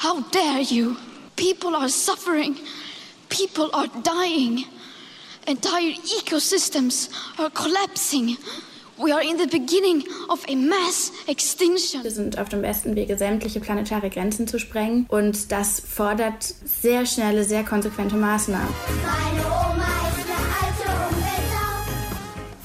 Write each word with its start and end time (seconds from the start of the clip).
How 0.00 0.22
dare 0.30 0.62
you? 0.62 0.96
People 1.36 1.76
are 1.76 1.90
suffering. 1.90 2.56
People 3.28 3.68
are 3.74 3.86
dying. 4.02 4.64
Entire 5.46 5.92
ecosystems 5.92 7.10
are 7.38 7.50
collapsing. 7.50 8.38
We 8.96 9.12
are 9.12 9.20
in 9.20 9.36
the 9.36 9.46
beginning 9.46 10.04
of 10.30 10.42
a 10.48 10.56
mass 10.56 11.12
extinction. 11.26 12.02
Wir 12.02 12.12
sind 12.12 12.38
auf 12.38 12.48
dem 12.48 12.62
besten 12.62 12.96
Wege, 12.96 13.18
sämtliche 13.18 13.60
planetare 13.60 14.08
Grenzen 14.08 14.48
zu 14.48 14.58
sprengen. 14.58 15.04
Und 15.10 15.52
das 15.52 15.80
fordert 15.80 16.44
sehr 16.64 17.04
schnelle, 17.04 17.44
sehr 17.44 17.62
konsequente 17.62 18.16
Maßnahmen. 18.16 18.74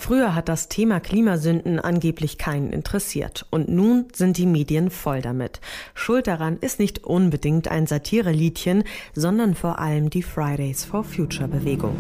Früher 0.06 0.36
hat 0.36 0.50
das 0.50 0.70
Thema 0.70 1.00
Klimasünden 1.00 1.80
angeblich 1.80 2.38
keinen 2.38 2.72
interessiert. 2.72 3.48
Und 3.50 3.70
nun 3.70 4.06
sind 4.14 4.38
die 4.38 4.46
Medien 4.46 4.92
voll 4.92 5.24
damit. 5.24 5.62
Schuld 5.96 6.28
daran 6.28 6.58
ist 6.62 6.78
nicht 6.78 7.04
unbedingt 7.06 7.70
ein 7.70 7.88
Satireliedchen, 7.88 8.84
sondern 9.16 9.56
vor 9.56 9.80
allem 9.80 10.12
die 10.12 10.22
Fridays 10.22 10.86
for 10.86 11.04
Future 11.04 11.48
Bewegung. 11.48 11.96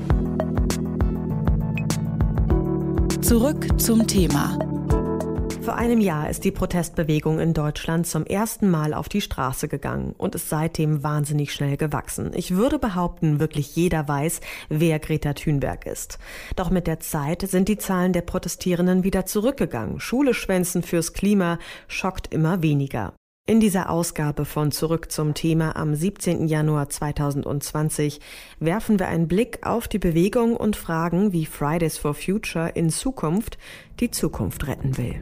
Zurück 3.21 3.81
zum 3.81 4.05
Thema. 4.05 4.74
Vor 5.65 5.77
einem 5.77 5.99
Jahr 5.99 6.29
ist 6.29 6.43
die 6.43 6.51
Protestbewegung 6.51 7.39
in 7.39 7.55
Deutschland 7.55 8.05
zum 8.05 8.23
ersten 8.23 8.69
Mal 8.69 8.93
auf 8.93 9.09
die 9.09 9.19
Straße 9.19 9.67
gegangen 9.67 10.13
und 10.15 10.35
ist 10.35 10.47
seitdem 10.47 11.01
wahnsinnig 11.01 11.51
schnell 11.51 11.75
gewachsen. 11.75 12.33
Ich 12.35 12.55
würde 12.55 12.77
behaupten, 12.77 13.39
wirklich 13.39 13.75
jeder 13.75 14.07
weiß, 14.07 14.41
wer 14.69 14.99
Greta 14.99 15.33
Thunberg 15.33 15.87
ist. 15.87 16.19
Doch 16.55 16.69
mit 16.69 16.85
der 16.85 16.99
Zeit 16.99 17.41
sind 17.49 17.67
die 17.67 17.79
Zahlen 17.79 18.13
der 18.13 18.21
Protestierenden 18.21 19.03
wieder 19.03 19.25
zurückgegangen. 19.25 19.99
Schule 19.99 20.35
schwänzen 20.35 20.83
fürs 20.83 21.13
Klima 21.13 21.57
schockt 21.87 22.31
immer 22.31 22.61
weniger. 22.61 23.13
In 23.47 23.59
dieser 23.59 23.91
Ausgabe 23.91 24.43
von 24.43 24.71
Zurück 24.71 25.11
zum 25.11 25.35
Thema 25.35 25.75
am 25.75 25.93
17. 25.93 26.47
Januar 26.47 26.89
2020 26.89 28.19
werfen 28.59 28.97
wir 28.97 29.07
einen 29.07 29.27
Blick 29.27 29.59
auf 29.61 29.87
die 29.87 29.99
Bewegung 29.99 30.57
und 30.57 30.75
fragen, 30.75 31.31
wie 31.31 31.45
Fridays 31.45 31.99
for 31.99 32.15
Future 32.15 32.69
in 32.69 32.89
Zukunft 32.89 33.59
die 33.99 34.09
Zukunft 34.09 34.65
retten 34.65 34.97
will. 34.97 35.21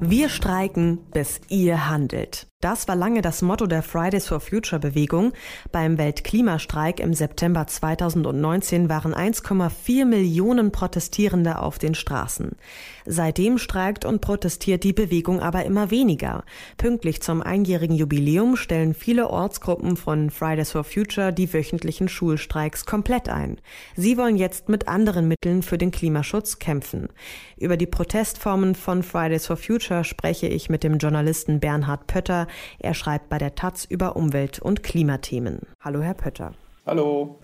Wir 0.00 0.28
streiken, 0.28 0.98
bis 1.12 1.40
ihr 1.48 1.88
handelt. 1.88 2.48
Das 2.64 2.88
war 2.88 2.96
lange 2.96 3.20
das 3.20 3.42
Motto 3.42 3.66
der 3.66 3.82
Fridays 3.82 4.26
for 4.26 4.40
Future 4.40 4.80
Bewegung. 4.80 5.34
Beim 5.70 5.98
Weltklimastreik 5.98 6.98
im 6.98 7.12
September 7.12 7.66
2019 7.66 8.88
waren 8.88 9.12
1,4 9.12 10.06
Millionen 10.06 10.72
Protestierende 10.72 11.58
auf 11.58 11.78
den 11.78 11.94
Straßen. 11.94 12.52
Seitdem 13.04 13.58
streikt 13.58 14.06
und 14.06 14.22
protestiert 14.22 14.82
die 14.82 14.94
Bewegung 14.94 15.40
aber 15.40 15.66
immer 15.66 15.90
weniger. 15.90 16.42
Pünktlich 16.78 17.20
zum 17.20 17.42
einjährigen 17.42 17.96
Jubiläum 17.96 18.56
stellen 18.56 18.94
viele 18.94 19.28
Ortsgruppen 19.28 19.98
von 19.98 20.30
Fridays 20.30 20.72
for 20.72 20.84
Future 20.84 21.34
die 21.34 21.52
wöchentlichen 21.52 22.08
Schulstreiks 22.08 22.86
komplett 22.86 23.28
ein. 23.28 23.58
Sie 23.94 24.16
wollen 24.16 24.38
jetzt 24.38 24.70
mit 24.70 24.88
anderen 24.88 25.28
Mitteln 25.28 25.62
für 25.62 25.76
den 25.76 25.90
Klimaschutz 25.90 26.58
kämpfen. 26.58 27.08
Über 27.58 27.76
die 27.76 27.86
Protestformen 27.86 28.74
von 28.74 29.02
Fridays 29.02 29.48
for 29.48 29.58
Future 29.58 30.02
spreche 30.04 30.46
ich 30.46 30.70
mit 30.70 30.82
dem 30.82 30.96
Journalisten 30.96 31.60
Bernhard 31.60 32.06
Pötter, 32.06 32.46
er 32.78 32.94
schreibt 32.94 33.28
bei 33.28 33.38
der 33.38 33.54
Taz 33.54 33.84
über 33.84 34.16
Umwelt- 34.16 34.58
und 34.58 34.82
Klimathemen. 34.82 35.60
Hallo, 35.80 36.00
Herr 36.00 36.14
Pötter. 36.14 36.52
Hallo. 36.86 37.38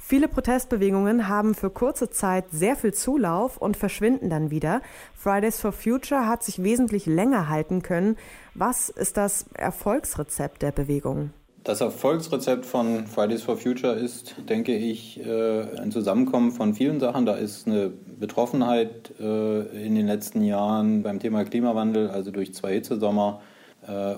Viele 0.00 0.28
Protestbewegungen 0.28 1.28
haben 1.28 1.54
für 1.54 1.68
kurze 1.68 2.10
Zeit 2.10 2.44
sehr 2.52 2.76
viel 2.76 2.94
Zulauf 2.94 3.56
und 3.56 3.76
verschwinden 3.76 4.30
dann 4.30 4.52
wieder. 4.52 4.80
Fridays 5.14 5.60
for 5.60 5.72
Future 5.72 6.28
hat 6.28 6.44
sich 6.44 6.62
wesentlich 6.62 7.06
länger 7.06 7.48
halten 7.48 7.82
können. 7.82 8.16
Was 8.54 8.88
ist 8.88 9.16
das 9.16 9.46
Erfolgsrezept 9.54 10.62
der 10.62 10.70
Bewegung? 10.70 11.30
Das 11.64 11.80
Erfolgsrezept 11.80 12.64
von 12.64 13.08
Fridays 13.08 13.42
for 13.42 13.56
Future 13.56 13.94
ist, 13.94 14.36
denke 14.48 14.76
ich, 14.76 15.18
äh, 15.26 15.62
ein 15.80 15.90
Zusammenkommen 15.90 16.52
von 16.52 16.74
vielen 16.74 17.00
Sachen. 17.00 17.26
Da 17.26 17.34
ist 17.34 17.66
eine 17.66 17.90
Betroffenheit 17.90 19.12
äh, 19.18 19.84
in 19.84 19.96
den 19.96 20.06
letzten 20.06 20.44
Jahren 20.44 21.02
beim 21.02 21.18
Thema 21.18 21.44
Klimawandel, 21.44 22.08
also 22.10 22.30
durch 22.30 22.54
zwei 22.54 22.74
Hitzesommer, 22.74 23.40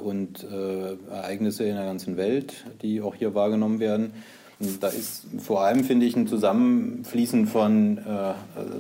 und 0.03 0.45
äh, 0.45 0.97
Ereignisse 1.13 1.65
in 1.65 1.77
der 1.77 1.85
ganzen 1.85 2.17
Welt, 2.17 2.65
die 2.83 3.03
auch 3.03 3.15
hier 3.15 3.35
wahrgenommen 3.35 3.81
werden. 3.81 4.13
Und 4.61 4.83
da 4.83 4.89
ist 4.89 5.27
vor 5.39 5.61
allem, 5.61 5.85
finde 5.85 6.07
ich, 6.07 6.17
ein 6.17 6.27
Zusammenfließen 6.27 7.47
von 7.47 7.99
äh, 7.99 8.33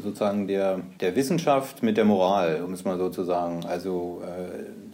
sozusagen 0.02 0.48
der, 0.48 0.80
der 1.00 1.14
Wissenschaft 1.14 1.82
mit 1.82 1.96
der 1.96 2.04
Moral, 2.04 2.62
um 2.64 2.72
es 2.72 2.84
mal 2.84 2.98
so 2.98 3.10
zu 3.10 3.24
sagen. 3.24 3.64
Also 3.66 4.22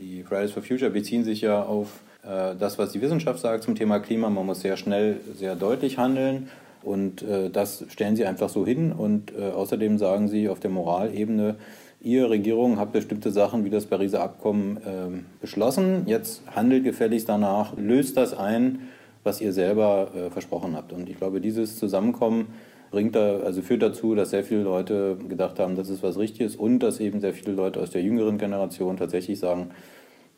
die 0.01 0.23
Fridays 0.25 0.51
for 0.51 0.63
Future 0.63 0.91
beziehen 0.91 1.25
sich 1.25 1.41
ja 1.41 1.63
auf 1.63 1.89
das, 2.23 2.79
was 2.79 2.93
die 2.93 3.01
Wissenschaft 3.01 3.39
sagt 3.41 3.65
zum 3.65 3.75
Thema 3.75 3.99
Klima. 4.01 4.29
Man 4.31 4.47
muss 4.47 4.61
sehr 4.61 4.77
schnell, 4.77 5.21
sehr 5.37 5.57
deutlich 5.57 5.97
handeln. 5.97 6.49
Und 6.83 7.25
das 7.53 7.85
stellen 7.89 8.17
sie 8.17 8.27
einfach 8.27 8.51
so 8.51 8.67
hin. 8.67 8.93
Und 8.93 9.35
außerdem 9.35 9.97
sagen 9.97 10.29
sie 10.29 10.51
auf 10.51 10.61
der 10.61 10.71
Moralebene, 10.71 11.57
Ihr 12.05 12.29
Regierung 12.29 12.79
hat 12.79 12.93
bestimmte 12.93 13.31
Sachen 13.31 13.65
wie 13.65 13.71
das 13.71 13.87
Pariser 13.87 14.23
Abkommen 14.23 14.77
äh, 14.77 15.41
beschlossen. 15.41 16.03
Jetzt 16.05 16.43
handelt 16.55 16.85
gefälligst 16.85 17.31
danach, 17.31 17.75
löst 17.79 18.19
das 18.19 18.37
ein, 18.37 18.81
was 19.23 19.41
ihr 19.41 19.55
selber 19.55 20.09
äh, 20.15 20.29
versprochen 20.29 20.77
habt. 20.77 20.93
Und 20.93 21.09
ich 21.09 21.17
glaube, 21.17 21.41
dieses 21.41 21.79
Zusammenkommen 21.79 22.49
bringt 22.91 23.17
da, 23.17 23.39
also 23.39 23.63
führt 23.63 23.81
dazu, 23.81 24.15
dass 24.15 24.31
sehr 24.31 24.45
viele 24.45 24.65
Leute 24.65 25.17
gedacht 25.31 25.59
haben, 25.59 25.77
das 25.77 25.89
ist 25.89 26.03
was 26.03 26.19
Richtiges 26.19 26.57
und 26.57 26.81
dass 26.81 27.01
eben 27.01 27.23
sehr 27.23 27.33
viele 27.33 27.53
Leute 27.53 27.81
aus 27.81 27.89
der 27.89 28.03
jüngeren 28.03 28.37
Generation 28.37 28.99
tatsächlich 28.99 29.39
sagen, 29.39 29.71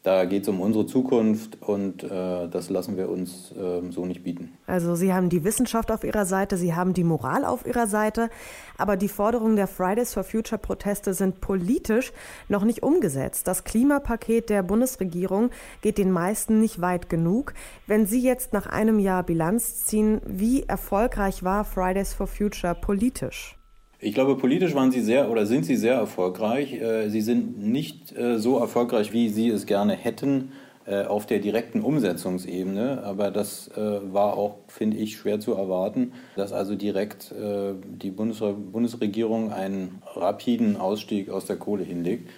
da 0.07 0.25
geht 0.25 0.45
es 0.45 0.49
um 0.49 0.61
unsere 0.61 0.87
Zukunft 0.87 1.61
und 1.61 2.05
äh, 2.05 2.49
das 2.49 2.71
lassen 2.71 2.97
wir 2.97 3.09
uns 3.09 3.51
äh, 3.51 3.91
so 3.91 4.07
nicht 4.07 4.23
bieten. 4.23 4.53
Also 4.69 4.95
Sie 4.95 5.13
haben 5.13 5.31
die 5.31 5.43
Wissenschaft 5.43 5.91
auf 5.91 6.05
Ihrer 6.05 6.25
Seite, 6.27 6.57
Sie 6.57 6.77
haben 6.77 6.95
die 6.95 7.03
Moral 7.03 7.45
auf 7.45 7.67
Ihrer 7.67 7.89
Seite, 7.89 8.31
aber 8.79 8.97
die 8.97 9.09
Forderungen 9.09 9.57
der 9.57 9.67
Fridays 9.67 10.15
for 10.15 10.23
Future 10.23 10.61
Proteste 10.61 11.13
sind 11.13 11.41
politisch 11.41 12.13
noch 12.49 12.63
nicht 12.63 12.85
umgesetzt. 12.85 13.49
Das 13.49 13.65
Klimapaket 13.65 14.49
der 14.49 14.63
Bundesregierung 14.63 15.51
geht 15.81 15.99
den 15.99 16.13
meisten 16.13 16.61
nicht 16.61 16.81
weit 16.81 17.09
genug. 17.09 17.53
Wenn 17.89 18.07
Sie 18.07 18.23
jetzt 18.23 18.53
nach 18.53 18.67
einem 18.67 19.01
Jahr 19.01 19.25
Bilanz 19.25 19.87
ziehen, 19.87 20.21
wie 20.25 20.63
erfolgreich 20.63 21.43
war 21.43 21.65
Fridays 21.65 22.15
for 22.15 22.29
Future 22.29 22.77
politisch? 22.77 23.57
Ich 23.99 24.13
glaube, 24.13 24.37
politisch 24.37 24.75
waren 24.75 24.93
sie 24.93 25.01
sehr 25.01 25.31
oder 25.31 25.47
sind 25.47 25.65
sie 25.65 25.77
sehr 25.77 25.95
erfolgreich. 25.95 26.75
Äh, 26.75 27.09
sie 27.09 27.23
sind 27.23 27.63
nicht 27.63 28.17
äh, 28.17 28.39
so 28.39 28.59
erfolgreich, 28.59 29.13
wie 29.13 29.31
sie 29.31 29.49
es 29.49 29.65
gerne 29.65 29.95
hätten 29.95 30.53
äh, 30.87 31.05
auf 31.05 31.25
der 31.25 31.39
direkten 31.39 31.81
Umsetzungsebene. 31.81 33.03
Aber 33.05 33.31
das 33.31 33.71
war 33.75 34.37
auch, 34.37 34.57
finde 34.69 34.99
ich, 34.99 35.17
schwer 35.17 35.41
zu 35.41 35.55
erwarten, 35.55 36.13
dass 36.37 36.53
also 36.53 36.75
direkt 36.75 37.35
die 37.35 38.11
Bundesregierung 38.11 39.53
einen 39.53 40.03
rapiden 40.15 40.77
Ausstieg 40.77 41.31
aus 41.31 41.47
der 41.47 41.57
Kohle 41.57 41.85
hinlegt. 41.85 42.29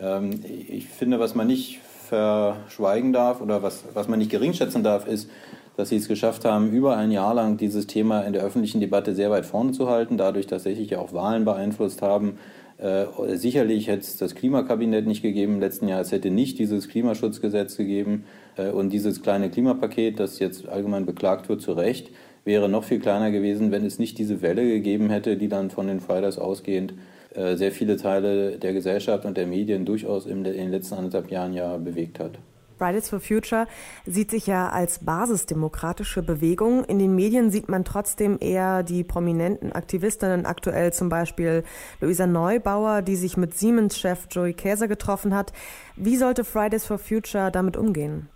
Ähm, 0.00 0.40
ich 0.68 0.88
finde, 0.88 1.18
was 1.18 1.34
man 1.34 1.46
nicht 1.46 1.80
verschweigen 2.08 3.12
darf 3.12 3.40
oder 3.40 3.62
was, 3.62 3.84
was 3.94 4.08
man 4.08 4.18
nicht 4.18 4.30
geringschätzen 4.30 4.82
darf, 4.82 5.06
ist, 5.06 5.28
dass 5.78 5.90
sie 5.90 5.96
es 5.96 6.08
geschafft 6.08 6.44
haben, 6.44 6.72
über 6.72 6.96
ein 6.96 7.12
Jahr 7.12 7.34
lang 7.34 7.56
dieses 7.56 7.86
Thema 7.86 8.22
in 8.22 8.32
der 8.32 8.42
öffentlichen 8.42 8.80
Debatte 8.80 9.14
sehr 9.14 9.30
weit 9.30 9.46
vorne 9.46 9.70
zu 9.70 9.88
halten, 9.88 10.16
dadurch 10.16 10.48
tatsächlich 10.48 10.96
auch 10.96 11.12
Wahlen 11.12 11.44
beeinflusst 11.44 12.02
haben. 12.02 12.40
Äh, 12.78 13.06
sicherlich 13.36 13.86
hätte 13.86 14.00
es 14.00 14.16
das 14.16 14.34
Klimakabinett 14.34 15.06
nicht 15.06 15.22
gegeben 15.22 15.54
im 15.54 15.60
letzten 15.60 15.86
Jahr, 15.86 16.00
es 16.00 16.10
hätte 16.10 16.32
nicht 16.32 16.58
dieses 16.58 16.88
Klimaschutzgesetz 16.88 17.76
gegeben 17.76 18.24
äh, 18.56 18.70
und 18.70 18.92
dieses 18.92 19.22
kleine 19.22 19.50
Klimapaket, 19.50 20.18
das 20.18 20.40
jetzt 20.40 20.68
allgemein 20.68 21.06
beklagt 21.06 21.48
wird, 21.48 21.62
zu 21.62 21.74
Recht, 21.74 22.10
wäre 22.44 22.68
noch 22.68 22.82
viel 22.82 22.98
kleiner 22.98 23.30
gewesen, 23.30 23.70
wenn 23.70 23.86
es 23.86 24.00
nicht 24.00 24.18
diese 24.18 24.42
Welle 24.42 24.66
gegeben 24.66 25.10
hätte, 25.10 25.36
die 25.36 25.48
dann 25.48 25.70
von 25.70 25.86
den 25.86 26.00
Fridays 26.00 26.38
ausgehend 26.38 26.94
äh, 27.36 27.54
sehr 27.54 27.70
viele 27.70 27.96
Teile 27.96 28.58
der 28.58 28.72
Gesellschaft 28.72 29.24
und 29.24 29.36
der 29.36 29.46
Medien 29.46 29.84
durchaus 29.84 30.26
in 30.26 30.42
den 30.42 30.72
letzten 30.72 30.96
anderthalb 30.96 31.30
Jahren 31.30 31.52
ja 31.52 31.76
bewegt 31.76 32.18
hat. 32.18 32.32
Fridays 32.78 33.08
for 33.08 33.20
Future 33.20 33.66
sieht 34.06 34.30
sich 34.30 34.46
ja 34.46 34.68
als 34.68 35.00
basisdemokratische 35.00 36.22
Bewegung. 36.22 36.84
In 36.84 36.98
den 36.98 37.14
Medien 37.14 37.50
sieht 37.50 37.68
man 37.68 37.84
trotzdem 37.84 38.38
eher 38.40 38.82
die 38.82 39.04
prominenten 39.04 39.72
Aktivistinnen, 39.72 40.46
aktuell 40.46 40.92
zum 40.92 41.08
Beispiel 41.08 41.64
Luisa 42.00 42.26
Neubauer, 42.26 43.02
die 43.02 43.16
sich 43.16 43.36
mit 43.36 43.54
Siemens-Chef 43.54 44.26
Joey 44.30 44.52
Käser 44.54 44.88
getroffen 44.88 45.34
hat. 45.34 45.52
Wie 45.96 46.16
sollte 46.16 46.44
Fridays 46.44 46.86
for 46.86 46.98
Future 46.98 47.50
damit 47.50 47.76
umgehen? 47.76 48.28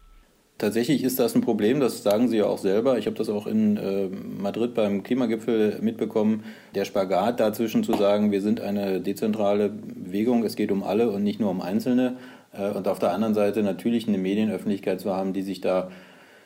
Tatsächlich 0.63 1.03
ist 1.03 1.19
das 1.19 1.35
ein 1.35 1.41
Problem, 1.41 1.81
das 1.81 2.05
sagen 2.05 2.29
Sie 2.29 2.37
ja 2.37 2.47
auch 2.47 2.59
selber. 2.59 2.97
Ich 2.97 3.07
habe 3.07 3.17
das 3.17 3.29
auch 3.29 3.49
in 3.49 3.77
äh, 3.77 4.09
Madrid 4.09 4.75
beim 4.75 5.03
Klimagipfel 5.03 5.81
mitbekommen. 5.81 6.45
Der 6.77 6.85
Spagat 6.85 7.41
dazwischen 7.41 7.83
zu 7.83 7.95
sagen, 7.95 8.31
wir 8.31 8.41
sind 8.41 8.61
eine 8.61 9.01
dezentrale 9.01 9.71
Bewegung, 9.71 10.45
es 10.45 10.55
geht 10.55 10.71
um 10.71 10.85
alle 10.85 11.11
und 11.11 11.25
nicht 11.25 11.41
nur 11.41 11.51
um 11.51 11.61
Einzelne. 11.61 12.17
Äh, 12.53 12.71
und 12.71 12.89
auf 12.89 12.99
der 12.99 13.13
anderen 13.13 13.35
Seite 13.35 13.63
natürlich 13.63 14.09
eine 14.09 14.19
Medienöffentlichkeit 14.19 15.01
zu 15.01 15.15
haben, 15.15 15.33
die 15.33 15.43
sich 15.43 15.61
da 15.61 15.91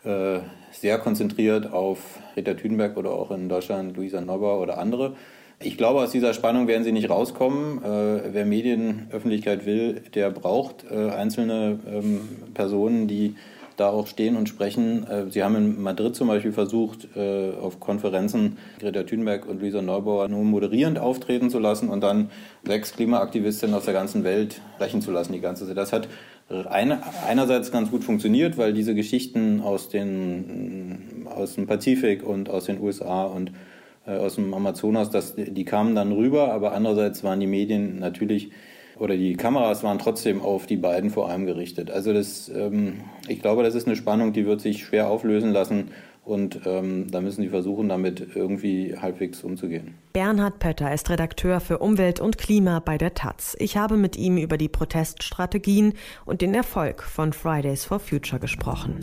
äh, 0.05 0.39
sehr 0.73 0.99
konzentriert 0.99 1.73
auf 1.73 1.99
Rita 2.37 2.55
Thunberg 2.55 2.97
oder 2.97 3.11
auch 3.11 3.31
in 3.31 3.49
Deutschland 3.49 3.97
Luisa 3.97 4.21
Nobber 4.21 4.61
oder 4.61 4.79
andere. 4.79 5.17
Ich 5.59 5.79
glaube, 5.79 6.01
aus 6.01 6.11
dieser 6.11 6.35
Spannung 6.35 6.69
werden 6.69 6.85
sie 6.85 6.93
nicht 6.93 7.09
rauskommen. 7.09 7.83
Äh, 7.83 8.33
wer 8.33 8.45
Medienöffentlichkeit 8.45 9.65
will, 9.65 10.03
der 10.15 10.31
braucht 10.31 10.91
einzelne 10.91 11.79
ähm, 11.91 12.21
Personen, 12.53 13.09
die 13.09 13.37
da 13.77 13.89
auch 13.91 14.07
stehen 14.07 14.37
und 14.37 14.49
sprechen. 14.49 15.07
Äh, 15.07 15.31
sie 15.31 15.43
haben 15.43 15.57
in 15.57 15.83
Madrid 15.83 16.17
zum 16.17 16.29
Beispiel 16.29 16.53
versucht, 16.53 17.09
äh, 17.17 17.53
auf 17.61 17.81
Konferenzen 17.81 18.59
Greta 18.81 19.03
Thunberg 19.03 19.47
und 19.47 19.61
Luisa 19.61 19.83
Neubauer 19.83 20.29
nur 20.29 20.45
moderierend 20.45 20.99
auftreten 20.99 21.51
zu 21.51 21.59
lassen 21.59 21.89
und 21.89 22.01
dann 22.01 22.31
sechs 22.65 22.95
Klimaaktivistinnen 22.95 23.75
aus 23.75 23.85
der 23.85 23.95
ganzen 23.95 24.25
Welt 24.25 24.61
sprechen 24.77 25.03
zu 25.03 25.11
lassen, 25.11 25.33
die 25.33 25.41
ganze 25.41 25.67
Zeit. 25.67 25.77
Das 25.77 25.93
hat 25.93 26.09
eine, 26.49 27.01
einerseits 27.27 27.73
ganz 27.73 27.91
gut 27.91 28.05
funktioniert, 28.05 28.57
weil 28.57 28.73
diese 28.73 28.95
Geschichten 28.95 29.61
aus, 29.61 29.89
den, 29.89 31.27
aus 31.35 31.57
dem 31.57 31.67
Pazifik 31.67 32.23
und 32.23 32.49
aus 32.49 32.67
den 32.67 32.81
USA 32.81 33.25
und 33.25 33.51
äh, 34.07 34.13
aus 34.13 34.37
dem 34.37 34.55
Amazonas, 34.55 35.11
das, 35.11 35.35
die 35.37 35.65
kamen 35.65 35.95
dann 35.95 36.13
rüber, 36.13 36.53
aber 36.53 36.73
andererseits 36.73 37.25
waren 37.25 37.41
die 37.41 37.49
Medien 37.49 37.99
natürlich 37.99 38.51
oder 38.99 39.17
die 39.17 39.35
Kameras 39.35 39.83
waren 39.83 39.99
trotzdem 39.99 40.41
auf 40.41 40.67
die 40.67 40.77
beiden 40.77 41.11
vor 41.11 41.29
allem 41.29 41.47
gerichtet. 41.47 41.91
Also 41.91 42.13
das, 42.13 42.49
ähm, 42.49 43.03
ich 43.29 43.41
glaube, 43.41 43.63
das 43.63 43.75
ist 43.75 43.87
eine 43.87 43.97
Spannung, 43.97 44.33
die 44.33 44.47
wird 44.47 44.61
sich 44.61 44.85
schwer 44.85 45.09
auflösen 45.09 45.53
lassen. 45.53 45.91
Und 46.25 46.63
ähm, 46.67 47.09
da 47.09 47.21
müssen 47.21 47.43
die 47.43 47.51
versuchen, 47.51 47.89
damit 47.89 48.35
irgendwie 48.35 48.97
halbwegs 48.99 49.45
umzugehen. 49.45 49.95
Bernhard 50.13 50.59
Pötter 50.59 50.93
ist 50.93 51.09
Redakteur 51.09 51.61
für 51.61 51.79
Umwelt 51.79 52.19
und 52.19 52.37
Klima 52.37 52.81
bei 52.81 52.99
der 52.99 53.15
Taz. 53.15 53.55
Ich 53.61 53.77
habe 53.77 53.97
mit 53.97 54.17
ihm 54.17 54.37
über 54.37 54.59
die 54.59 54.69
Proteststrategien 54.69 55.95
und 56.25 56.41
den 56.41 56.53
Erfolg 56.53 57.05
von 57.05 57.33
Fridays 57.33 57.85
for 57.85 58.01
Future 58.01 58.41
gesprochen. 58.41 58.99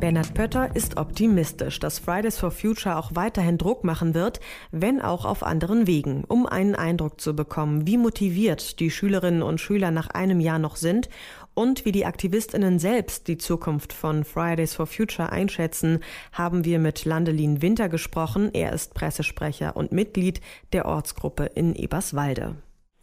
Bernhard 0.00 0.32
Pötter 0.32 0.76
ist 0.76 0.96
optimistisch, 0.96 1.80
dass 1.80 1.98
Fridays 1.98 2.38
for 2.38 2.52
Future 2.52 2.96
auch 2.96 3.16
weiterhin 3.16 3.58
Druck 3.58 3.82
machen 3.82 4.14
wird, 4.14 4.38
wenn 4.70 5.00
auch 5.00 5.24
auf 5.24 5.42
anderen 5.42 5.88
Wegen, 5.88 6.22
um 6.28 6.46
einen 6.46 6.76
Eindruck 6.76 7.20
zu 7.20 7.34
bekommen, 7.34 7.84
wie 7.84 7.96
motiviert 7.96 8.78
die 8.78 8.92
Schülerinnen 8.92 9.42
und 9.42 9.60
Schüler 9.60 9.90
nach 9.90 10.08
einem 10.10 10.38
Jahr 10.38 10.60
noch 10.60 10.76
sind 10.76 11.08
und 11.54 11.84
wie 11.84 11.90
die 11.90 12.06
Aktivistinnen 12.06 12.78
selbst 12.78 13.26
die 13.26 13.38
Zukunft 13.38 13.92
von 13.92 14.22
Fridays 14.22 14.72
for 14.72 14.86
Future 14.86 15.32
einschätzen, 15.32 15.98
haben 16.30 16.64
wir 16.64 16.78
mit 16.78 17.04
Landelin 17.04 17.60
Winter 17.60 17.88
gesprochen. 17.88 18.50
Er 18.52 18.72
ist 18.72 18.94
Pressesprecher 18.94 19.76
und 19.76 19.90
Mitglied 19.90 20.40
der 20.72 20.86
Ortsgruppe 20.86 21.46
in 21.56 21.74
Eberswalde. 21.74 22.54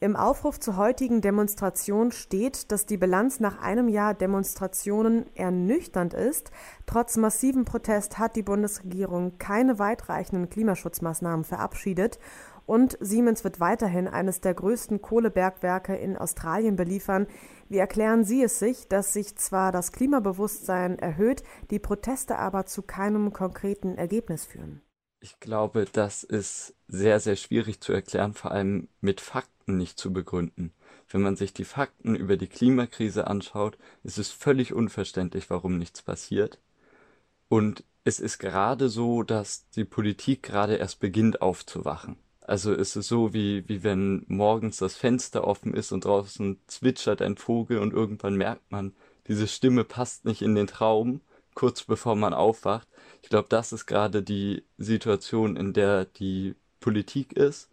Im 0.06 0.16
Aufruf 0.16 0.60
zur 0.60 0.78
heutigen 0.78 1.22
Demonstration 1.22 2.12
steht, 2.12 2.72
dass 2.72 2.86
die 2.86 2.98
Bilanz 2.98 3.40
nach 3.40 3.60
einem 3.60 3.88
Jahr 3.88 4.13
Demonstrationen 4.13 5.25
ernüchternd 5.34 6.13
ist. 6.13 6.52
Trotz 6.86 7.18
massiven 7.18 7.66
Protest 7.66 8.19
hat 8.19 8.36
die 8.36 8.44
Bundesregierung 8.44 9.40
keine 9.40 9.80
weitreichenden 9.80 10.48
Klimaschutzmaßnahmen 10.48 11.44
verabschiedet 11.44 12.19
und 12.68 13.00
Siemens 13.02 13.44
wird 13.44 13.60
weiterhin 13.60 14.07
eines 14.07 14.42
der 14.42 14.54
größten 14.54 15.02
Kohlebergwerke 15.02 15.96
in 15.96 16.18
Australien 16.18 16.75
beliefern. 16.75 17.25
Wie 17.68 17.80
erklären 17.80 18.24
Sie 18.24 18.44
es 18.44 18.60
sich, 18.60 18.88
dass 18.88 19.12
sich 19.12 19.36
zwar 19.38 19.72
das 19.72 19.92
Klimabewusstsein 19.92 21.00
erhöht, 21.00 21.42
die 21.72 21.80
Proteste 21.80 22.38
aber 22.38 22.68
zu 22.68 22.84
keinem 22.84 23.34
konkreten 23.34 23.98
Ergebnis 23.98 24.46
führen? 24.46 24.84
Ich 25.19 25.40
glaube, 25.40 25.88
das 25.92 26.24
ist 26.24 26.75
sehr, 26.88 27.19
sehr 27.19 27.36
schwierig 27.38 27.81
zu 27.81 27.92
erklären, 27.92 28.36
vor 28.36 28.52
allem 28.52 28.90
mit 29.02 29.19
Fakten 29.19 29.55
nicht 29.68 30.00
zu 30.00 30.14
begründen. 30.14 30.72
Wenn 31.10 31.22
man 31.22 31.36
sich 31.36 31.54
die 31.54 31.66
Fakten 31.66 32.16
über 32.16 32.38
die 32.38 32.48
Klimakrise 32.48 33.28
anschaut, 33.28 33.78
ist 34.04 34.18
es 34.18 34.32
völlig 34.32 34.74
unverständlich, 34.74 35.50
warum 35.50 35.78
nichts 35.78 36.02
passiert. 36.02 36.60
Und 37.48 37.84
es 38.04 38.20
ist 38.20 38.40
gerade 38.40 38.90
so, 38.90 39.24
dass 39.24 39.70
die 39.72 39.86
Politik 39.86 40.44
gerade 40.44 40.76
erst 40.76 41.00
beginnt 41.00 41.42
aufzuwachen. 41.42 42.18
Also 42.42 42.74
es 42.74 42.96
ist 42.96 43.08
so, 43.08 43.34
wie, 43.34 43.68
wie 43.68 43.84
wenn 43.84 44.24
morgens 44.28 44.78
das 44.78 44.96
Fenster 44.96 45.46
offen 45.46 45.74
ist 45.74 45.92
und 45.92 46.06
draußen 46.06 46.60
zwitschert 46.68 47.22
ein 47.22 47.38
Vogel 47.38 47.80
und 47.80 47.92
irgendwann 47.94 48.36
merkt 48.36 48.72
man, 48.72 48.94
diese 49.28 49.48
Stimme 49.48 49.84
passt 49.84 50.26
nicht 50.26 50.44
in 50.44 50.54
den 50.54 50.68
Traum, 50.68 51.22
kurz 51.56 51.84
bevor 51.84 52.16
man 52.16 52.36
aufwacht. 52.36 52.88
Ich 53.24 53.30
glaube, 53.30 53.48
das 53.50 53.74
ist 53.74 53.88
gerade 53.88 54.22
die 54.22 54.64
Situation, 54.78 55.56
in 55.56 55.74
der 55.74 56.06
die 56.06 56.54
Politik 56.80 57.34
ist. 57.34 57.70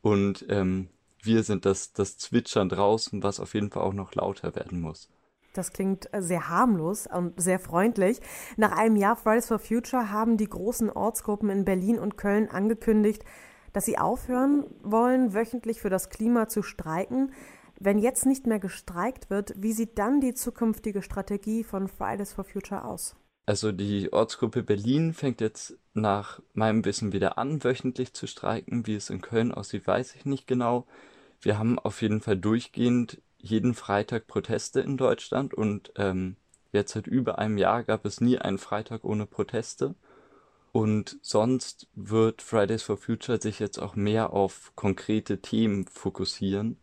Und 0.00 0.46
ähm, 0.48 0.88
wir 1.22 1.42
sind 1.42 1.64
das, 1.64 1.92
das 1.92 2.18
Zwitschern 2.18 2.68
draußen, 2.68 3.22
was 3.22 3.40
auf 3.40 3.54
jeden 3.54 3.70
Fall 3.70 3.82
auch 3.82 3.92
noch 3.92 4.14
lauter 4.14 4.54
werden 4.54 4.80
muss. 4.80 5.08
Das 5.54 5.72
klingt 5.72 6.12
äh, 6.14 6.22
sehr 6.22 6.48
harmlos 6.48 7.06
und 7.06 7.40
sehr 7.40 7.58
freundlich. 7.58 8.20
Nach 8.56 8.76
einem 8.76 8.96
Jahr 8.96 9.16
Fridays 9.16 9.48
for 9.48 9.58
Future 9.58 10.12
haben 10.12 10.36
die 10.36 10.48
großen 10.48 10.90
Ortsgruppen 10.90 11.50
in 11.50 11.64
Berlin 11.64 11.98
und 11.98 12.16
Köln 12.16 12.48
angekündigt, 12.48 13.24
dass 13.72 13.84
sie 13.84 13.98
aufhören 13.98 14.66
wollen, 14.82 15.34
wöchentlich 15.34 15.80
für 15.80 15.90
das 15.90 16.10
Klima 16.10 16.48
zu 16.48 16.62
streiken. 16.62 17.32
Wenn 17.80 17.98
jetzt 17.98 18.26
nicht 18.26 18.46
mehr 18.46 18.58
gestreikt 18.58 19.30
wird, 19.30 19.54
wie 19.56 19.72
sieht 19.72 19.98
dann 19.98 20.20
die 20.20 20.34
zukünftige 20.34 21.02
Strategie 21.02 21.64
von 21.64 21.88
Fridays 21.88 22.32
for 22.32 22.44
Future 22.44 22.84
aus? 22.84 23.16
Also 23.48 23.72
die 23.72 24.12
Ortsgruppe 24.12 24.62
Berlin 24.62 25.14
fängt 25.14 25.40
jetzt 25.40 25.78
nach 25.94 26.38
meinem 26.52 26.84
Wissen 26.84 27.14
wieder 27.14 27.38
an, 27.38 27.64
wöchentlich 27.64 28.12
zu 28.12 28.26
streiken. 28.26 28.86
Wie 28.86 28.94
es 28.94 29.08
in 29.08 29.22
Köln 29.22 29.52
aussieht, 29.52 29.86
weiß 29.86 30.16
ich 30.16 30.26
nicht 30.26 30.46
genau. 30.46 30.86
Wir 31.40 31.58
haben 31.58 31.78
auf 31.78 32.02
jeden 32.02 32.20
Fall 32.20 32.36
durchgehend 32.36 33.22
jeden 33.38 33.72
Freitag 33.72 34.26
Proteste 34.26 34.80
in 34.80 34.98
Deutschland 34.98 35.54
und 35.54 35.92
ähm, 35.96 36.36
jetzt 36.72 36.92
seit 36.92 37.06
über 37.06 37.38
einem 37.38 37.56
Jahr 37.56 37.84
gab 37.84 38.04
es 38.04 38.20
nie 38.20 38.36
einen 38.36 38.58
Freitag 38.58 39.02
ohne 39.02 39.24
Proteste. 39.24 39.94
Und 40.72 41.16
sonst 41.22 41.86
wird 41.94 42.42
Fridays 42.42 42.82
for 42.82 42.98
Future 42.98 43.40
sich 43.40 43.60
jetzt 43.60 43.78
auch 43.78 43.96
mehr 43.96 44.34
auf 44.34 44.72
konkrete 44.74 45.40
Themen 45.40 45.86
fokussieren 45.86 46.76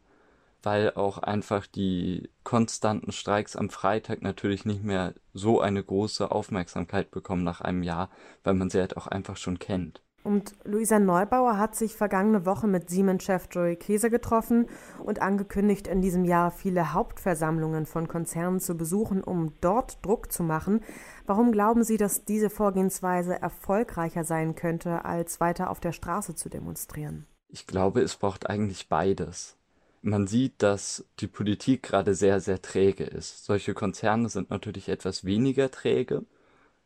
weil 0.65 0.93
auch 0.95 1.19
einfach 1.19 1.67
die 1.67 2.29
konstanten 2.43 3.11
Streiks 3.11 3.55
am 3.55 3.69
Freitag 3.69 4.21
natürlich 4.21 4.65
nicht 4.65 4.83
mehr 4.83 5.13
so 5.33 5.61
eine 5.61 5.83
große 5.83 6.31
Aufmerksamkeit 6.31 7.11
bekommen 7.11 7.43
nach 7.43 7.61
einem 7.61 7.83
Jahr, 7.83 8.09
weil 8.43 8.55
man 8.55 8.69
sie 8.69 8.79
halt 8.79 8.97
auch 8.97 9.07
einfach 9.07 9.37
schon 9.37 9.59
kennt. 9.59 10.01
Und 10.23 10.55
Luisa 10.63 10.97
Neubauer 10.97 11.59
hat 11.59 11.75
sich 11.75 11.95
vergangene 11.95 12.47
Woche 12.47 12.65
mit 12.65 12.89
Siemens-Chef 12.89 13.47
Joey 13.51 13.75
Käse 13.75 14.09
getroffen 14.09 14.65
und 15.03 15.21
angekündigt, 15.21 15.85
in 15.85 16.01
diesem 16.01 16.25
Jahr 16.25 16.49
viele 16.49 16.93
Hauptversammlungen 16.93 17.85
von 17.85 18.07
Konzernen 18.07 18.59
zu 18.59 18.75
besuchen, 18.75 19.23
um 19.23 19.53
dort 19.61 20.03
Druck 20.03 20.31
zu 20.31 20.41
machen. 20.41 20.81
Warum 21.27 21.51
glauben 21.51 21.83
Sie, 21.83 21.97
dass 21.97 22.25
diese 22.25 22.49
Vorgehensweise 22.49 23.39
erfolgreicher 23.39 24.23
sein 24.23 24.55
könnte, 24.55 25.05
als 25.05 25.39
weiter 25.39 25.69
auf 25.69 25.79
der 25.79 25.91
Straße 25.91 26.33
zu 26.33 26.49
demonstrieren? 26.49 27.27
Ich 27.47 27.67
glaube, 27.67 28.01
es 28.01 28.15
braucht 28.15 28.49
eigentlich 28.49 28.89
beides 28.89 29.59
man 30.05 30.27
sieht, 30.27 30.61
dass 30.61 31.05
die 31.19 31.27
Politik 31.27 31.83
gerade 31.83 32.13
sehr, 32.13 32.39
sehr 32.39 32.61
träge 32.61 33.03
ist. 33.03 33.45
Solche 33.45 33.73
Konzerne 33.73 34.29
sind 34.29 34.51
natürlich 34.51 34.87
etwas 34.87 35.25
weniger 35.25 35.71
träge. 35.71 36.23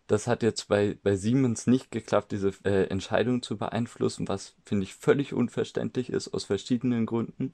Das 0.07 0.25
hat 0.25 0.41
jetzt 0.41 0.69
bei, 0.69 0.97
bei 1.03 1.15
Siemens 1.15 1.67
nicht 1.67 1.91
geklappt, 1.91 2.31
diese 2.31 2.53
äh, 2.63 2.85
Entscheidung 2.85 3.43
zu 3.43 3.57
beeinflussen, 3.57 4.27
was 4.27 4.55
finde 4.65 4.85
ich 4.85 4.95
völlig 4.95 5.33
unverständlich 5.33 6.09
ist, 6.09 6.33
aus 6.33 6.45
verschiedenen 6.45 7.05
Gründen. 7.05 7.53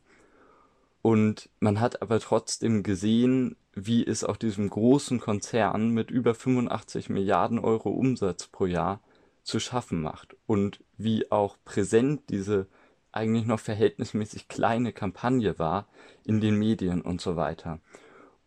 Und 1.02 1.50
man 1.60 1.80
hat 1.82 2.02
aber 2.02 2.20
trotzdem 2.20 2.82
gesehen, 2.82 3.58
wie 3.74 4.06
es 4.06 4.24
auch 4.24 4.38
diesem 4.38 4.70
großen 4.70 5.20
Konzern 5.20 5.90
mit 5.90 6.12
über 6.12 6.34
85 6.34 7.10
Milliarden 7.10 7.60
Euro 7.60 7.90
Umsatz 7.90 8.48
pro 8.48 8.66
Jahr 8.68 9.02
zu 9.44 9.60
schaffen 9.60 10.02
macht 10.02 10.36
und 10.48 10.80
wie 10.98 11.32
auch 11.32 11.58
präsent 11.66 12.30
diese 12.30 12.68
eigentlich 13.16 13.46
noch 13.46 13.60
verhältnismäßig 13.60 14.48
kleine 14.48 14.94
Kampagne 14.94 15.58
war 15.60 15.88
in 16.26 16.42
den 16.42 16.58
Medien 16.58 17.02
und 17.02 17.22
so 17.22 17.36
weiter. 17.36 17.80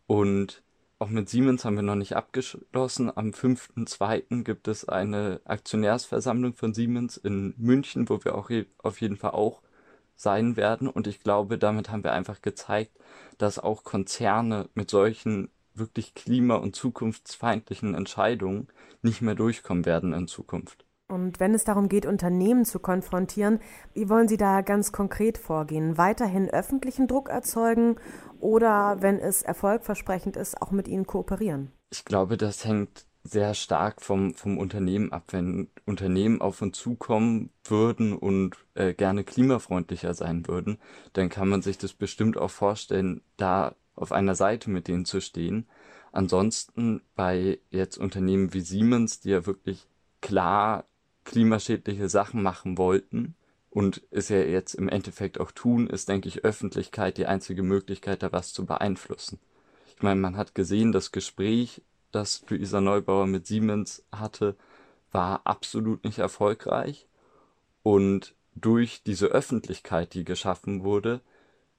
Und 0.07 0.63
auch 0.99 1.09
mit 1.09 1.29
Siemens 1.29 1.63
haben 1.63 1.77
wir 1.77 1.81
noch 1.81 1.95
nicht 1.95 2.15
abgeschlossen. 2.15 3.15
Am 3.15 3.29
5.2. 3.29 4.43
gibt 4.43 4.67
es 4.67 4.87
eine 4.87 5.39
Aktionärsversammlung 5.45 6.53
von 6.53 6.73
Siemens 6.73 7.15
in 7.15 7.53
München, 7.57 8.09
wo 8.09 8.23
wir 8.23 8.35
auch 8.35 8.51
auf 8.79 8.99
jeden 8.99 9.15
Fall 9.15 9.31
auch 9.31 9.61
sein 10.17 10.57
werden. 10.57 10.89
Und 10.89 11.07
ich 11.07 11.21
glaube, 11.21 11.57
damit 11.57 11.89
haben 11.89 12.03
wir 12.03 12.11
einfach 12.11 12.41
gezeigt, 12.41 12.91
dass 13.37 13.59
auch 13.59 13.85
Konzerne 13.85 14.67
mit 14.73 14.89
solchen 14.89 15.49
wirklich 15.73 16.13
klima- 16.13 16.55
und 16.55 16.75
zukunftsfeindlichen 16.75 17.95
Entscheidungen 17.95 18.67
nicht 19.01 19.21
mehr 19.21 19.35
durchkommen 19.35 19.85
werden 19.85 20.11
in 20.13 20.27
Zukunft. 20.27 20.85
Und 21.09 21.39
wenn 21.39 21.55
es 21.55 21.63
darum 21.63 21.89
geht, 21.89 22.05
Unternehmen 22.05 22.65
zu 22.65 22.79
konfrontieren, 22.79 23.59
wie 23.93 24.09
wollen 24.09 24.27
Sie 24.27 24.37
da 24.37 24.61
ganz 24.61 24.91
konkret 24.91 25.39
vorgehen? 25.39 25.97
Weiterhin 25.97 26.49
öffentlichen 26.49 27.07
Druck 27.07 27.29
erzeugen 27.29 27.95
oder, 28.39 28.97
wenn 29.01 29.17
es 29.17 29.41
erfolgversprechend 29.41 30.37
ist, 30.37 30.61
auch 30.61 30.69
mit 30.69 30.87
ihnen 30.87 31.07
kooperieren? 31.07 31.71
Ich 31.89 32.05
glaube, 32.05 32.37
das 32.37 32.63
hängt 32.63 33.07
sehr 33.23 33.55
stark 33.55 34.03
vom, 34.03 34.35
vom 34.35 34.59
Unternehmen 34.59 35.11
ab. 35.11 35.23
Wenn 35.31 35.69
Unternehmen 35.85 36.41
auf 36.41 36.61
uns 36.61 36.77
zukommen 36.77 37.49
würden 37.63 38.13
und 38.13 38.55
äh, 38.75 38.93
gerne 38.93 39.23
klimafreundlicher 39.23 40.13
sein 40.13 40.47
würden, 40.47 40.77
dann 41.13 41.29
kann 41.29 41.49
man 41.49 41.63
sich 41.63 41.79
das 41.79 41.93
bestimmt 41.93 42.37
auch 42.37 42.51
vorstellen, 42.51 43.21
da 43.35 43.75
auf 43.95 44.11
einer 44.11 44.35
Seite 44.35 44.69
mit 44.69 44.87
denen 44.87 45.05
zu 45.05 45.21
stehen. 45.21 45.67
Ansonsten 46.11 47.01
bei 47.15 47.59
jetzt 47.71 47.97
Unternehmen 47.97 48.53
wie 48.53 48.61
Siemens, 48.61 49.19
die 49.19 49.31
ja 49.31 49.47
wirklich 49.47 49.87
klar 50.21 50.85
klimaschädliche 51.25 52.09
Sachen 52.09 52.41
machen 52.41 52.77
wollten 52.77 53.35
und 53.69 54.01
es 54.11 54.29
ja 54.29 54.37
jetzt 54.37 54.73
im 54.73 54.89
Endeffekt 54.89 55.39
auch 55.39 55.51
tun, 55.51 55.87
ist, 55.87 56.09
denke 56.09 56.27
ich, 56.27 56.43
Öffentlichkeit 56.43 57.17
die 57.17 57.27
einzige 57.27 57.63
Möglichkeit, 57.63 58.23
da 58.23 58.31
was 58.31 58.53
zu 58.53 58.65
beeinflussen. 58.65 59.39
Ich 59.95 60.01
meine, 60.01 60.19
man 60.19 60.37
hat 60.37 60.55
gesehen, 60.55 60.91
das 60.91 61.11
Gespräch, 61.11 61.81
das 62.11 62.43
Luisa 62.49 62.81
Neubauer 62.81 63.27
mit 63.27 63.45
Siemens 63.45 64.03
hatte, 64.11 64.55
war 65.11 65.41
absolut 65.43 66.03
nicht 66.03 66.19
erfolgreich. 66.19 67.07
Und 67.83 68.33
durch 68.55 69.03
diese 69.03 69.27
Öffentlichkeit, 69.27 70.13
die 70.13 70.23
geschaffen 70.23 70.83
wurde, 70.83 71.21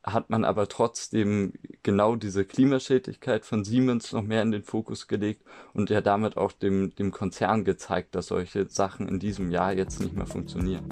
hat 0.02 0.30
man 0.30 0.45
aber 0.45 0.69
trotzdem 0.69 1.52
genau 1.83 2.16
diese 2.16 2.45
Klimaschädlichkeit 2.45 3.45
von 3.45 3.64
Siemens 3.64 4.12
noch 4.12 4.23
mehr 4.23 4.42
in 4.42 4.50
den 4.50 4.62
Fokus 4.62 5.09
gelegt 5.09 5.42
und 5.75 5.90
ja 5.90 6.00
damit 6.00 6.37
auch 6.37 6.52
dem, 6.52 6.95
dem 6.95 7.11
Konzern 7.11 7.64
gezeigt, 7.64 8.14
dass 8.14 8.28
solche 8.28 8.69
Sachen 8.69 9.09
in 9.09 9.19
diesem 9.19 9.50
Jahr 9.50 9.73
jetzt 9.73 10.00
nicht 10.00 10.14
mehr 10.14 10.26
funktionieren. 10.26 10.85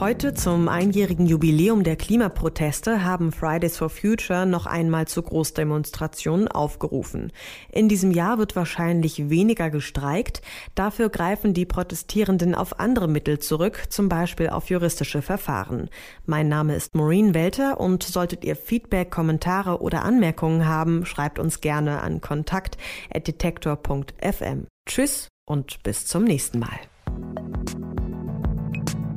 Heute 0.00 0.32
zum 0.32 0.68
einjährigen 0.70 1.26
Jubiläum 1.26 1.84
der 1.84 1.96
Klimaproteste 1.96 3.04
haben 3.04 3.32
Fridays 3.32 3.76
for 3.76 3.90
Future 3.90 4.46
noch 4.46 4.64
einmal 4.64 5.06
zu 5.06 5.20
Großdemonstrationen 5.20 6.48
aufgerufen. 6.48 7.30
In 7.70 7.90
diesem 7.90 8.10
Jahr 8.10 8.38
wird 8.38 8.56
wahrscheinlich 8.56 9.28
weniger 9.28 9.68
gestreikt. 9.68 10.40
Dafür 10.74 11.10
greifen 11.10 11.52
die 11.52 11.66
Protestierenden 11.66 12.54
auf 12.54 12.80
andere 12.80 13.08
Mittel 13.08 13.40
zurück, 13.40 13.82
zum 13.90 14.08
Beispiel 14.08 14.48
auf 14.48 14.70
juristische 14.70 15.20
Verfahren. 15.20 15.90
Mein 16.24 16.48
Name 16.48 16.76
ist 16.76 16.94
Maureen 16.94 17.34
Welter 17.34 17.78
und 17.78 18.02
solltet 18.02 18.42
ihr 18.42 18.56
Feedback, 18.56 19.10
Kommentare 19.10 19.82
oder 19.82 20.02
Anmerkungen 20.02 20.66
haben, 20.66 21.04
schreibt 21.04 21.38
uns 21.38 21.60
gerne 21.60 22.00
an 22.00 22.22
kontakt.detektor.fm. 22.22 24.66
Tschüss 24.88 25.28
und 25.44 25.82
bis 25.82 26.06
zum 26.06 26.24
nächsten 26.24 26.58
Mal. 26.58 26.89